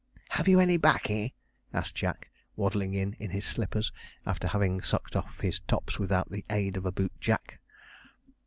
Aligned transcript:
'Have 0.29 0.47
you 0.47 0.59
any 0.59 0.77
'baccy?' 0.77 1.35
asked 1.75 1.93
Jack, 1.93 2.31
waddling 2.55 2.95
in 2.95 3.13
in 3.19 3.29
his 3.29 3.45
slippers, 3.45 3.91
after 4.25 4.47
having 4.47 4.81
sucked 4.81 5.15
off 5.15 5.41
his 5.41 5.59
tops 5.67 5.99
without 5.99 6.31
the 6.31 6.43
aid 6.49 6.75
of 6.75 6.87
a 6.87 6.91
boot 6.91 7.13
jack. 7.19 7.59